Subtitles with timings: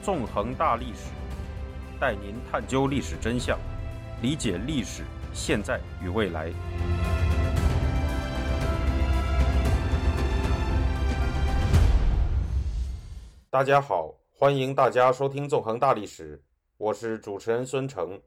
[0.00, 1.10] 纵横大历史，
[2.00, 3.58] 带您探究历史真相，
[4.22, 5.02] 理解历史
[5.34, 6.52] 现在与未来。
[13.50, 16.38] 大家好，欢迎大家收听《纵横大历史》，
[16.76, 18.20] 我是主持人孙成。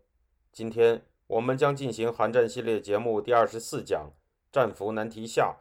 [0.51, 4.09] 今天我们将进行韩战系列节目第二十四讲
[4.51, 5.55] 《战俘难题下》，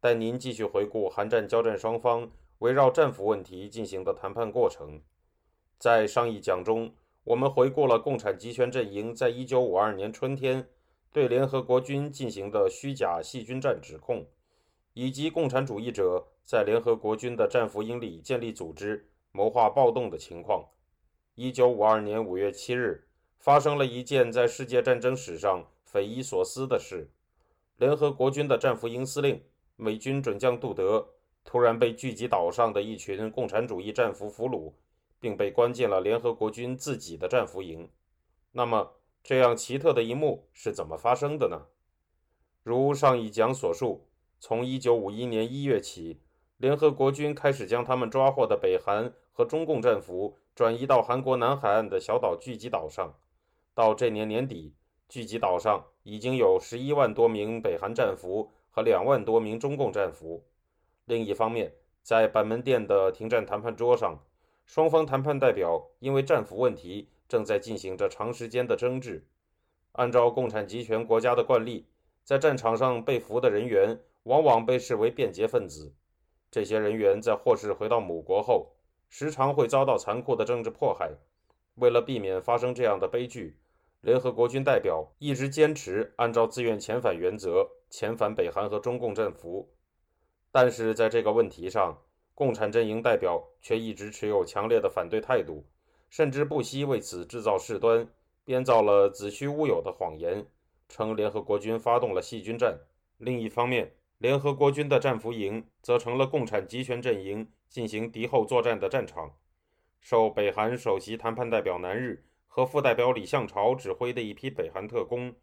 [0.00, 2.30] 带您继续回顾韩战交战双方
[2.60, 5.02] 围绕战俘问题进行的谈判过程。
[5.80, 6.92] 在上一讲中，
[7.24, 10.68] 我们回顾了共产集权阵营在一九五二年春天
[11.10, 14.26] 对联合国军进行的虚假细菌战指控，
[14.92, 20.66] 以及共产主义者在联合国军的战俘营里建立组织、谋划暴动的情况。
[21.34, 23.06] 一九五二年五月七日。
[23.38, 27.08] 发生了一件在世界战争史上匪夷所思的事：
[27.78, 29.42] 联合国军的战俘营司令、
[29.76, 31.08] 美军准将杜德
[31.42, 34.74] 突然被聚集岛上的一群共产主义战俘俘虏，
[35.20, 37.88] 并被关进了联合国军自己的战俘营。
[38.52, 41.66] 那么，这样奇特的一幕是怎么发生的呢？
[42.64, 44.08] 如上一讲所述，
[44.40, 46.20] 从1951年1月起，
[46.56, 53.14] 联合国军开始将他们抓获的北韩和中共战俘转移到韩国南海岸的小岛聚集岛上。
[53.74, 54.74] 到这年年底，
[55.08, 60.44] 聚集岛上已经有十一万多名北韩战俘和两万多名中共战俘。
[61.04, 64.18] 另一方面，在板门店的停战谈判桌上，
[64.72, 69.26] 双方谈判代表因为战俘问题正在进行着长时间的争执。
[69.94, 71.88] 按照共产集权国家的惯例，
[72.22, 75.92] 在战场上被俘的人员往往被视为变节分子。
[76.52, 78.70] 这些人员在获释回到母国后，
[79.08, 81.10] 时常会遭到残酷的政治迫害。
[81.74, 83.58] 为了避免发生这样的悲剧，
[84.02, 89.68] 联合国军代表一直坚持按照自愿遣返原则遣返北韩和中共战俘。
[90.52, 91.98] 但是在这个问题上，
[92.40, 95.62] 共产阵营代表却一直持有强烈的反对态度，
[96.08, 98.08] 甚至不惜为此制造事端，
[98.46, 100.46] 编造了子虚乌有的谎言，
[100.88, 102.80] 称联合国军发动了细菌战。
[103.18, 109.30] 另一方面，联合国军的战俘营则成了共产集权阵营进行敌后作战的战场。
[110.00, 115.34] 受北韩首席谈判代表南日和副代表李相朝指挥的一批北韩特工，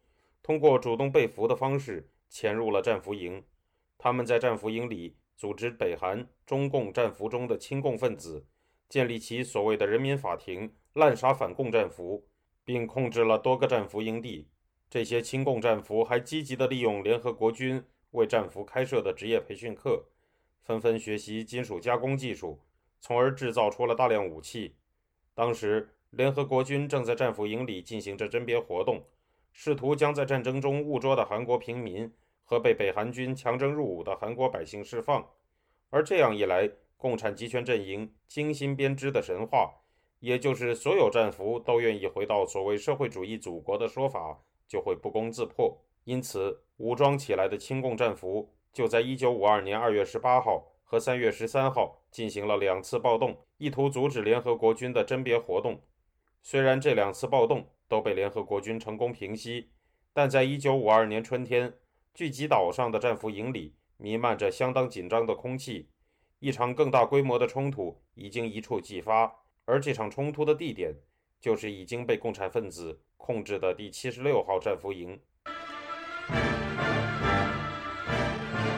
[0.42, 3.44] 通过主动被俘的方式潜入了战俘营。
[3.96, 8.44] 他们在战俘营里组织北韩、中共战俘中的亲共分子，
[8.88, 12.26] 建立起所谓的人民法庭，滥杀反共战俘，
[12.64, 14.48] 并控制了多个战俘营地。
[14.90, 20.06] 这些亲共战俘还积极地利用联合国军为战俘开设的职业培训课，
[20.64, 22.60] 纷纷学习金属加工技术。
[23.00, 24.74] 从而制造出了大量武器。
[25.34, 29.04] 当时，联合国军正在战俘营里进行着甄别活动，
[29.52, 32.12] 试图将在战争中误捉的韩国平民
[32.48, 35.28] 和被北韩军强征入伍的韩国百姓释放。
[35.90, 39.70] 而这样一来，共产集权阵营精心编织的神话，
[40.20, 45.78] 也就是所有战俘都愿意回到所谓社会主义祖国的说法，就会不攻自破。
[46.04, 50.72] 因此，武装起来的亲共战俘就在1952年2月18号。
[50.90, 55.82] 和三月十三号进行了两次暴动，意图阻止联合国军的甄别活动。
[56.42, 59.68] 虽然这两次暴动都被联合国军成功平息，
[60.14, 61.74] 但在一九五二年春天，
[62.18, 65.88] 聚集岛上的战俘营里弥漫着相当紧张的空气。
[66.40, 69.32] 一场更大规模的冲突已经一触即发，
[69.64, 70.92] 而这场冲突的地点
[71.40, 75.20] 就是已经被共产分子控制的第七十六号战俘营。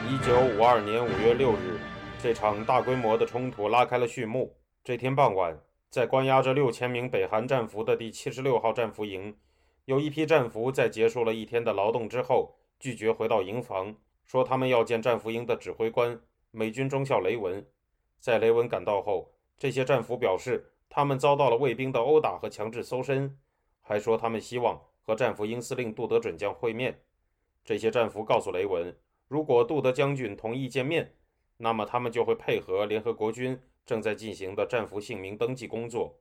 [0.07, 1.79] 一九五二年五月六日。
[2.21, 4.55] 这场大规模的冲突拉开了序幕。
[4.83, 5.59] 这天傍晚，
[5.89, 9.35] 在关押着六千名北韩战俘的第七十六号战俘营，
[9.85, 16.19] 有一批战俘在结束了一天的劳动之后，拒绝回到营房，说他们要见战俘营的指挥官
[16.49, 17.63] 美军中校雷文。
[18.19, 23.37] 在雷文赶到后，这些战俘表示他们遭到了卫兵的殴打和强制搜身，
[23.81, 27.03] 还说他们希望和战俘营司令杜德准将会面。
[27.63, 28.97] 这些战俘告诉雷文，
[29.27, 31.15] 如果杜德将军同意见面。
[31.63, 36.19] 那么他们就会配合联合国军正在进行的战俘姓名登记工作。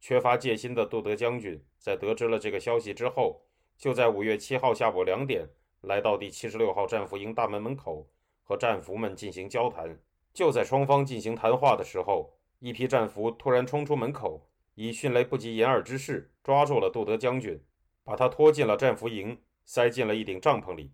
[0.00, 3.42] 缺乏戒心的杜德将军在得知了这个消息之后，
[3.76, 5.46] 就在五月七号下午两点
[5.82, 8.06] 来到第七十六号战俘营大门门口，
[8.42, 9.98] 和战俘们进行交谈。
[10.32, 17.62] 就在双方进行谈话的时候，一批战俘突然冲出门口，以迅雷不及掩耳之势抓住了杜德将军，
[18.04, 20.92] 把他拖进了战俘营，塞进了一顶帐篷里。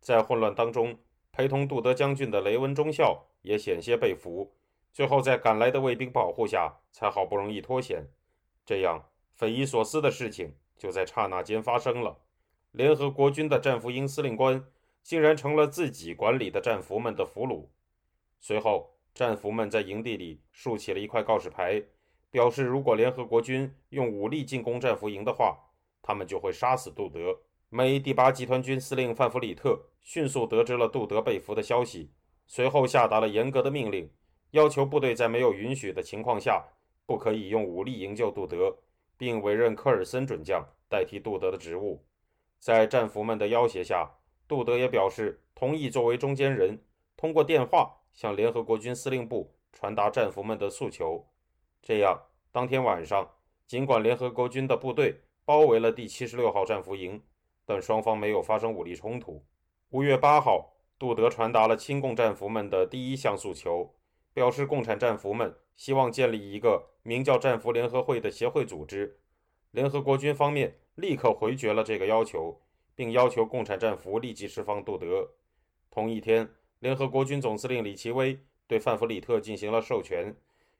[0.00, 0.98] 在混乱当中。
[1.32, 4.54] 陪同杜德将军的雷文中校也险些被俘，
[4.90, 8.08] 最后在赶来的卫兵保护下，才好不容易脱险。
[8.64, 12.16] 这样匪夷所思的事情就在刹那间发生了：
[12.76, 14.62] 联合国军的战俘营司令官
[15.02, 17.68] 竟然成了自己管理的战俘们的俘虏。
[18.38, 21.82] 随后，战俘们在营地里竖起了一块告示牌，
[22.30, 25.56] 表示如果联合国军用武力进攻战俘营的话，
[26.02, 27.34] 他们就会杀死杜德。
[27.70, 32.10] 美第八集团军司令范弗里特迅速得知了杜德被俘的消息，
[32.46, 34.10] 随后下达了严格的命令，
[34.50, 36.62] 要求部队在没有允许的情况下，
[37.06, 38.76] 不可以用武力营救杜德，
[39.16, 42.04] 并委任科尔森准将代替杜德的职务。
[42.58, 44.18] 在战俘们的要挟下，
[44.48, 46.82] 杜德也表示同意作为中间人，
[47.16, 51.26] 通过电话向联合国军司令部传达战俘们的诉求。
[51.82, 52.20] 这样，
[52.50, 53.30] 当天晚上，
[53.66, 57.22] 尽管联合国军的部队包围了第七十六号战俘营，
[57.64, 59.44] 但双方没有发生武力冲突。
[59.90, 63.94] 五月八号，杜德传达了亲共战俘们的第一项诉求，
[64.32, 69.20] 表示共产战俘们希望建立一个名叫“战俘联合会”的协会组织。
[69.70, 72.60] 联合国军方面立刻回绝了这个要求。
[72.96, 75.28] 并要求共产战俘立即释放杜德。
[75.90, 76.48] 同一天，
[76.78, 80.34] 联合国军总司令李奇微对范弗里特进行了授权，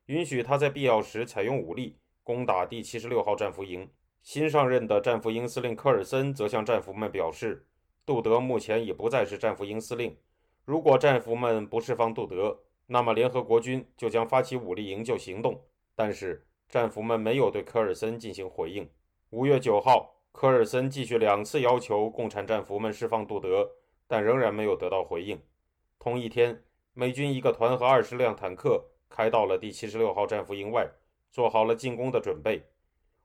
[0.07, 3.87] 允许他在必要时采用武力攻打第七十六号战俘营。
[4.23, 7.67] 新上任的战俘营司令科尔森则向战俘们表示，
[8.07, 10.17] 杜德目前已不再是战俘营司令。
[10.65, 15.61] 如果战俘们不释放杜德，那么联合国军就将发起武力营救行动。
[15.95, 18.89] 但是战俘们没有对科尔森进行回应。
[19.31, 20.15] 五月九号。
[20.31, 23.71] 科尔森继续两次要求共产战俘们释放杜德，
[24.07, 25.41] 但仍然没有得到回应。
[25.99, 26.63] 同一天，
[26.93, 30.87] 美军一个团和二十辆坦克开到了第七十六号战俘营外，
[31.33, 32.63] 做好了进攻的准备。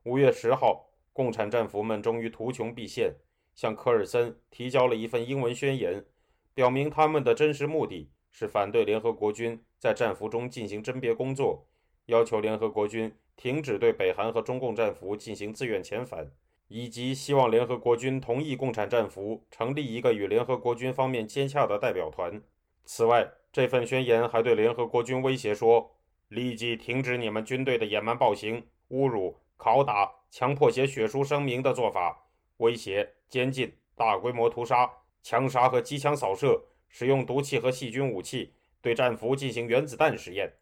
[0.04, 3.14] 五月十号，共产战俘们终于图穷匕现，
[3.54, 6.06] 向科尔森提交了一份英文宣言，
[6.54, 11.68] 表明他们的真实目的是反对联合国军在战俘中进行甄别工作，
[12.12, 16.30] 要求联合国军停止对北韩和中共战俘进行自愿遣返。
[16.74, 22.42] 以及希望联合国军同意共产战俘成立一个与联合国军方面接洽的代表团。
[22.86, 25.92] 此外，这份宣言还对联合国军威胁说：
[26.30, 32.26] 立即停止你们军队的野蛮暴行、侮辱、拷打、强迫写血书声明的做法，
[32.58, 34.90] 威胁、监禁、大规模屠杀、
[35.22, 40.54] 枪杀和机枪扫射，使用毒气和细菌武器对战俘进行原子弹实验。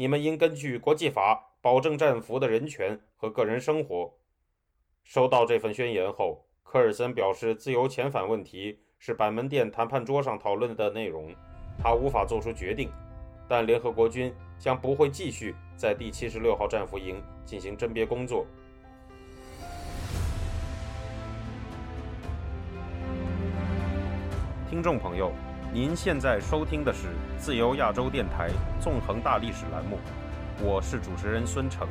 [0.00, 4.14] 你们应根据国际法保证战俘的人权和个人生活。
[5.04, 11.34] 收到这份宣言后，科尔森表示，自由遣返问题是板门店谈判桌上讨论的内容，
[11.78, 12.90] 他无法做出决定。
[13.46, 18.46] 但联合国军将不会继续在第七十六号战俘营进行甄别工作。
[24.66, 25.30] 听众朋友，
[25.72, 27.06] 您现在收听的是
[27.38, 28.50] 自由亚洲电台
[28.80, 29.98] 纵横大历史栏目，
[30.60, 31.86] 我是主持人孙成。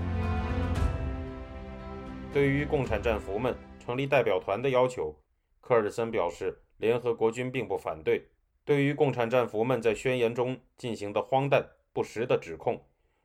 [2.33, 5.15] 对于共产战俘们成立代表团的要求，
[5.61, 8.27] 科尔森表示，联合国军并不反对。
[8.65, 12.83] 对于共产战俘们在宣言中进行的荒诞不实的指控，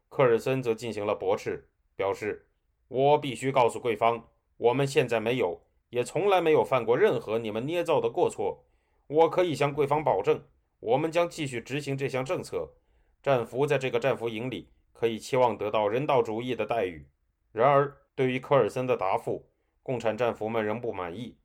[0.08, 2.46] 科尔森则进行了驳斥，表示
[2.86, 4.28] ：“我必须告诉贵方，
[4.58, 8.64] 我们现在没有，也从来没有犯过任何你们捏造的过错。
[9.06, 10.42] 我可以向贵方保证，
[10.80, 12.72] 我们将继续执行这项政策。
[13.22, 17.06] 战俘在这个战俘营里可以期望得到人道主义的待遇。”
[17.52, 19.48] 然而，对于科尔森的答复，
[19.82, 21.36] 共产战俘们仍不满意。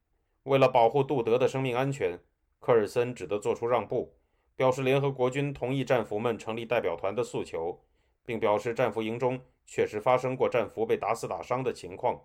[0.44, 2.20] 为了保护杜德的生命安全，
[2.60, 4.16] 科尔森只得做出让步，
[4.56, 7.82] 表示联合国军同意战俘们成立代表团的诉求，
[8.26, 12.20] 并表示战俘营中确实发生过战俘被打死打伤的情况，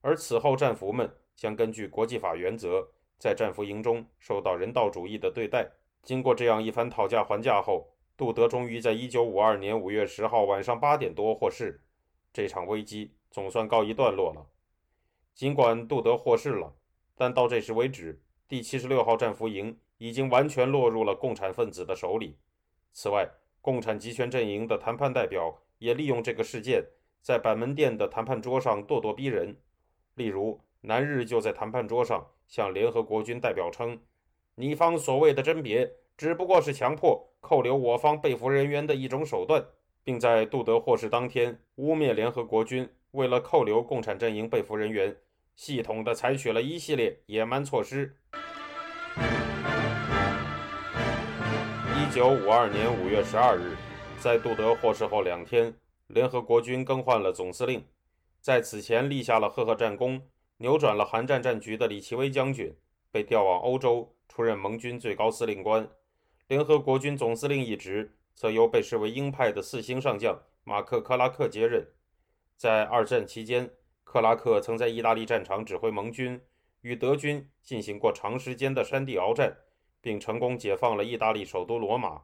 [0.00, 2.86] 而此后战俘们将根据国际法原则
[3.22, 5.70] 在战俘营中受到人道主义的对待。
[6.02, 11.80] 经过这样一番讨价还价后，杜德终于在1952年5月10号晚上八点多获释。
[12.32, 13.12] 这场危机。
[13.30, 14.46] 总算告一段落了。
[15.34, 16.74] 尽管杜德获释了，
[17.14, 22.36] 但到这时为止，第七十六号战俘营已经完全落入了共产分子的手里。
[22.92, 23.26] 此外，
[23.62, 26.84] 共产集权阵营的谈判代表也利用这个事件，
[27.22, 29.56] 在板门店的谈判桌上咄咄逼人。
[30.16, 33.98] 例如，南日就在谈判桌上向联合国军代表称
[34.56, 39.64] ：“你方所谓的甄别，只不过是强迫扣留我方被俘人员的一种手段。”
[40.04, 42.86] 并在杜德获释当天污蔑联合国军。
[43.12, 45.16] 为了扣留共产阵营被俘人员，
[45.54, 48.14] 系统地采取了一系列野蛮措施。
[51.96, 53.76] 一九五二年五月十二日，
[54.18, 55.74] 在杜德获释后两天，
[56.08, 57.82] 联合国军更换了总司令。
[58.42, 60.20] 在此前立下了赫赫战功、
[60.62, 62.72] 扭转了韩战战局的李奇微将军
[63.10, 65.90] 被调往欧洲出任盟军最高司令官，
[66.46, 71.84] 联合国军总司令一职则由被视为鹰派的四星上将马克·克拉克接任。
[72.56, 73.72] 在二战期间，
[74.04, 76.40] 克拉克曾在意大利战场指挥盟军
[76.82, 79.56] 与德军进行过长时间的山地鏖战，
[80.00, 82.22] 并成功解放了意大利首都罗马。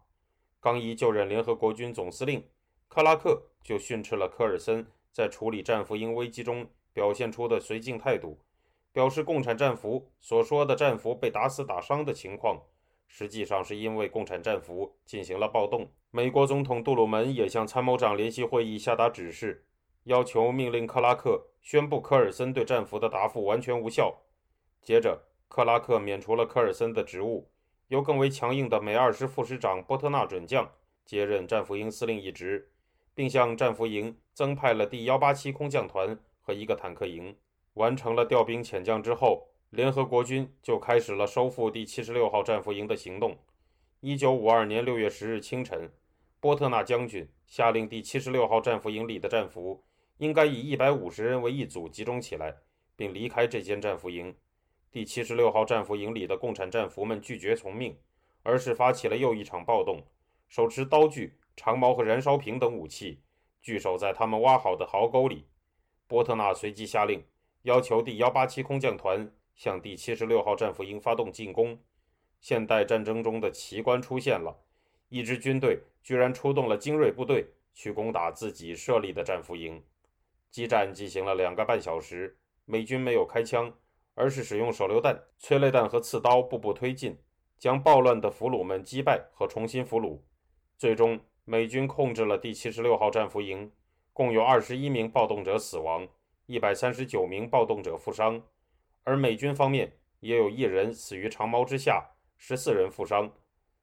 [0.60, 2.48] 刚一就任联合国军总司令，
[2.86, 8.40] 克拉克就训斥了科尔森在处理战俘营危机中表现出的绥靖态度，
[8.92, 12.60] 表示共产战俘所说的战俘被打死打伤的情况，
[13.06, 15.88] 实际上是因为共产战俘进行了暴动。
[16.10, 19.64] 美国总统杜鲁门也向参谋长联席会议下达指示，
[20.02, 24.22] 要求命令克拉克宣布科尔森对战俘的答复完全无效。
[24.82, 27.48] 接着，克拉克免除了科尔森的职务，
[27.86, 30.68] 由更为强硬的美二师副师长波特纳准将
[31.04, 32.72] 接任战俘营司令一职，
[33.14, 37.36] 并向战俘营增派了第幺八七空降团和一个坦克营。
[37.74, 43.36] 完成了调兵遣将之后，联合国军就开始了收复第七十六号战俘营的行动。
[44.00, 45.92] 一九五二年六月十日清晨，
[46.40, 49.84] 波特纳将军下令第七十六号战俘营里的战俘
[50.16, 52.56] 应该以一百五十人为一组集中起来，
[52.96, 54.34] 并离开这间战俘营。
[54.90, 57.94] 第七十六号战俘营里的共产战俘们拒绝从命，
[58.42, 60.02] 而是发起了又一场暴动，
[60.48, 63.20] 手持刀具、长矛和燃烧瓶等武器，
[63.60, 65.44] 聚守在他们挖好的壕沟里。
[66.08, 67.24] 波特纳随即下令，
[67.62, 71.78] 要求第幺八七空降团向第七十六号战俘营发动进攻。
[72.40, 74.58] 现代战争中的奇观出现了，
[75.08, 79.80] 一支军队居然出动了精锐部队去攻打自己设立的战俘营。
[80.50, 83.72] 激战进行了两个半小时，美军没有开枪。
[84.20, 87.16] 而是使用手榴弹、催泪弹和刺刀步步推进，
[87.56, 90.18] 将暴乱的俘虏们击败和重新俘虏。
[90.76, 93.70] 最终，美军控制了第七十六号战俘营，
[94.18, 96.08] 共有二十一名暴动者死亡，
[96.46, 98.42] 一百三十九名暴动者负伤。
[99.04, 102.04] 而美军方面也有一人死于长矛之下，
[102.36, 103.32] 十四人负伤。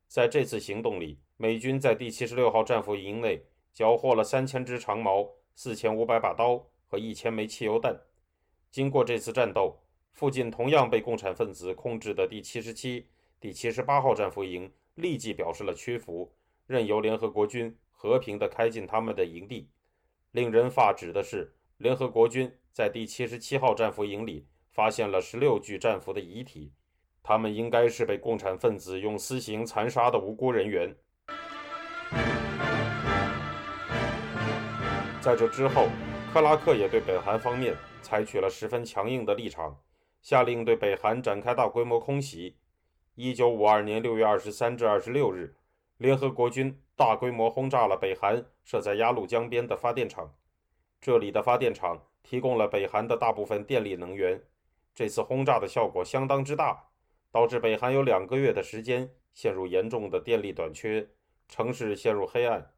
[0.10, 5.26] 在这次行动里，美军在第七十六号战俘营内缴获了三千支长矛、
[5.56, 7.98] 四千五百把刀和一千枚汽油弹。
[8.70, 13.08] 经过这次战斗，附近同样被共产分子控制的第七十七、
[13.40, 16.30] 第七十八号战俘营立即表示了屈服，
[16.68, 19.70] 任由联合国军和平地开进他们的营地。
[20.36, 26.74] 令人发指的是，联合国军在第七十七号战俘营里发现了十六具战俘的遗体，
[27.24, 30.94] 他们应该是被共产分子用私刑残杀的无辜人员。
[35.22, 35.88] 在这之后，
[36.34, 39.80] 克拉克也对北韩方面采取了十分强硬的立场。
[40.22, 42.58] 下令对北韩展开大规模空袭。
[43.14, 45.56] 一九五二年六月二十三至二十六日，
[45.98, 50.36] 联合国军大规模轰炸了北韩设在鸭绿江边的发电厂。
[51.00, 54.44] 这里的发电厂提供了北韩的大部分电力能源。
[54.94, 56.90] 这次轰炸的效果相当之大，
[57.32, 61.08] 导致北韩有两个月的时间陷入严重的电力短缺，
[61.48, 62.74] 城市陷入黑暗。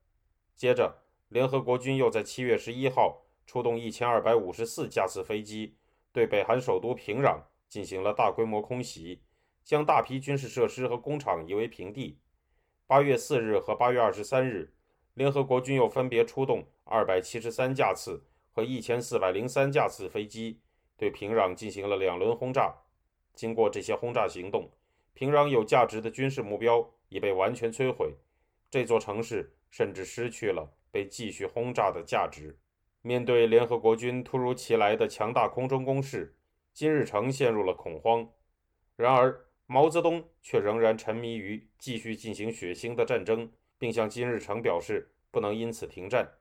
[0.56, 5.76] 接着，联合国军又在七月十一号出动一千二百五十四架次飞机。
[6.12, 9.22] 对北韩首都平壤进行了大规模空袭，
[9.64, 12.20] 将大批军事设施和工厂夷为平地。
[12.90, 14.72] 八月四日和八月二十三日，
[15.14, 20.62] 联合国军又分别出动二百七十三架次和一千四百零三架次飞机，
[20.96, 22.74] 对平壤进行了两轮轰炸。
[23.34, 24.72] 经过这些轰炸行动，
[25.14, 28.16] 平壤有价值的军事目标已被完全摧毁，
[28.72, 32.58] 这座城市甚至失去了被继续轰炸的价值。
[33.02, 36.38] 面对联合国军突如其来的强大空中攻势，
[36.74, 38.30] 金日成陷入了恐慌。
[38.96, 46.32] 然而，毛泽东却仍然沉迷于继续进行血腥的战争，并向金日成表示不能因此停战。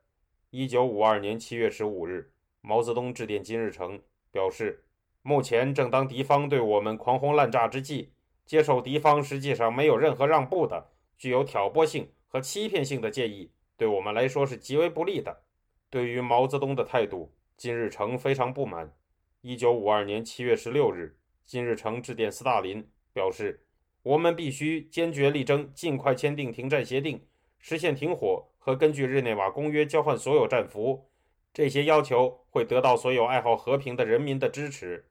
[0.51, 2.31] 一九五二年七月十五日，
[2.61, 4.85] 毛泽东致电金日成，表示
[5.23, 8.13] ：“目前正当敌方对我们狂轰滥炸之际，
[8.45, 15.43] 接受敌方实际上没有任何让步的、具有挑拨性和欺骗性的建议，对我们来说是极为不利的。”
[15.91, 18.95] 对于毛泽东的态度，金日成非常不满。
[19.41, 23.65] 一九五二年七月十六日，金日成致电斯大林，表示
[24.05, 27.27] ：“我们必须坚决力争尽快签订停战协定，
[27.59, 31.09] 实现停火和根据日内瓦公约交换所有战俘。
[31.55, 35.07] 这些要求会得到所有爱好和平的人民的支持。”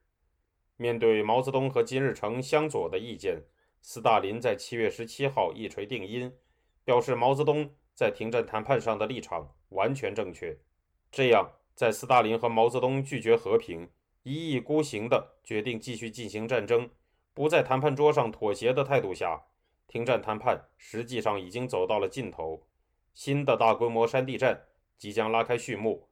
[0.78, 3.42] 面对毛泽东和金日成相左的意见，
[3.82, 6.32] 斯大林在七月十七号一锤定音，
[6.84, 10.56] 表示毛泽东在停战谈判上的立场完全正确。
[11.10, 13.90] 这样，在斯大林和毛泽东拒绝和平、
[14.22, 16.88] 一意孤行地决定继续进行战争、
[17.36, 19.42] 不在谈判桌上妥协的态度下，
[19.86, 22.66] 停战谈判实际上已经走到了尽头。
[23.12, 24.58] 新的大规模山地战
[24.96, 26.08] 即将拉开序幕，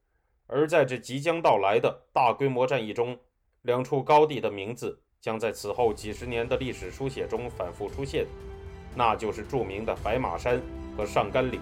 [0.47, 3.19] 而在这即将到来的大规模战役中，
[3.63, 8.27] 两处高地的名字将在此后几十年的历史书写中反复出现，
[8.95, 10.61] 那就是著名的白马山
[10.95, 11.59] 和上甘岭。